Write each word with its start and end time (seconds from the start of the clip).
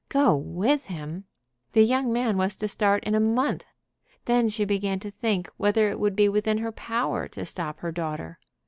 Go 0.09 0.35
with 0.35 0.85
him! 0.85 1.25
The 1.73 1.83
young 1.83 2.11
man 2.11 2.35
was 2.35 2.55
to 2.55 2.67
start 2.67 3.03
in 3.03 3.13
a 3.13 3.19
month! 3.19 3.65
Then 4.25 4.49
she 4.49 4.65
began 4.65 4.99
to 5.01 5.11
think 5.11 5.47
whether 5.57 5.91
it 5.91 5.99
would 5.99 6.15
be 6.15 6.27
within 6.27 6.57
her 6.57 6.71
power 6.71 7.27
to 7.27 7.45
stop 7.45 7.81
her 7.81 7.91
daughter. 7.91 8.39